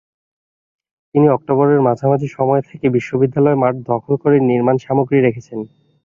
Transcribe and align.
তিনি 1.15 1.27
অক্টোবরের 1.29 1.79
মাঝামাঝি 1.81 2.27
সময় 2.31 2.61
থেকে 2.69 2.85
বিদ্যালয়ের 3.15 3.61
মাঠ 3.63 3.73
দখল 3.89 4.13
করে 4.23 4.35
নির্মাণসামগ্রী 4.49 5.17
রেখেছেন। 5.21 5.59